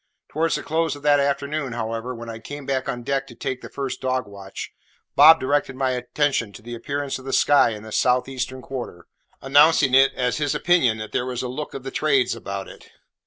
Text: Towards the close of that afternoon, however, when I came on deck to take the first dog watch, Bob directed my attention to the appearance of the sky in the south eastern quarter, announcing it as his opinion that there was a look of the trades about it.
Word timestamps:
Towards 0.29 0.55
the 0.55 0.63
close 0.63 0.95
of 0.95 1.03
that 1.03 1.19
afternoon, 1.19 1.73
however, 1.73 2.15
when 2.15 2.27
I 2.27 2.39
came 2.39 2.67
on 2.87 3.03
deck 3.03 3.27
to 3.27 3.35
take 3.35 3.61
the 3.61 3.69
first 3.69 4.01
dog 4.01 4.25
watch, 4.25 4.71
Bob 5.15 5.39
directed 5.39 5.75
my 5.75 5.91
attention 5.91 6.51
to 6.53 6.63
the 6.63 6.73
appearance 6.73 7.19
of 7.19 7.25
the 7.25 7.31
sky 7.31 7.69
in 7.69 7.83
the 7.83 7.91
south 7.91 8.27
eastern 8.27 8.63
quarter, 8.63 9.05
announcing 9.43 9.93
it 9.93 10.11
as 10.15 10.37
his 10.37 10.55
opinion 10.55 10.97
that 10.97 11.11
there 11.11 11.27
was 11.27 11.43
a 11.43 11.47
look 11.47 11.75
of 11.75 11.83
the 11.83 11.91
trades 11.91 12.33
about 12.35 12.67
it. 12.67 12.89